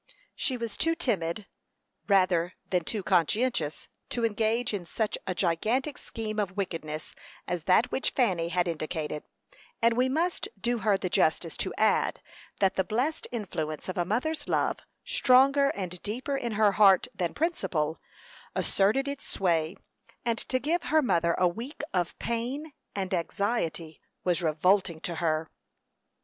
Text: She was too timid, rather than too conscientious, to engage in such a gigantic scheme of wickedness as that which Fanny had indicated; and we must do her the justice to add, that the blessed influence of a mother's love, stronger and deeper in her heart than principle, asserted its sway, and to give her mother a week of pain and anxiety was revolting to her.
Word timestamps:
She 0.35 0.57
was 0.57 0.77
too 0.77 0.95
timid, 0.95 1.45
rather 2.07 2.53
than 2.71 2.83
too 2.83 3.03
conscientious, 3.03 3.87
to 4.09 4.25
engage 4.25 4.73
in 4.73 4.87
such 4.87 5.15
a 5.27 5.35
gigantic 5.35 5.95
scheme 5.99 6.39
of 6.39 6.57
wickedness 6.57 7.13
as 7.47 7.65
that 7.65 7.91
which 7.91 8.09
Fanny 8.09 8.47
had 8.49 8.67
indicated; 8.67 9.21
and 9.79 9.95
we 9.95 10.09
must 10.09 10.47
do 10.59 10.79
her 10.79 10.97
the 10.97 11.07
justice 11.07 11.55
to 11.57 11.71
add, 11.77 12.19
that 12.59 12.77
the 12.77 12.83
blessed 12.83 13.27
influence 13.31 13.87
of 13.87 13.95
a 13.95 14.03
mother's 14.03 14.47
love, 14.47 14.79
stronger 15.05 15.69
and 15.75 16.01
deeper 16.01 16.35
in 16.35 16.53
her 16.53 16.71
heart 16.71 17.07
than 17.13 17.35
principle, 17.35 17.99
asserted 18.55 19.07
its 19.07 19.27
sway, 19.27 19.75
and 20.25 20.39
to 20.39 20.57
give 20.57 20.81
her 20.81 21.03
mother 21.03 21.35
a 21.37 21.47
week 21.47 21.83
of 21.93 22.17
pain 22.17 22.73
and 22.95 23.13
anxiety 23.13 24.01
was 24.23 24.41
revolting 24.41 24.99
to 24.99 25.13
her. 25.17 25.51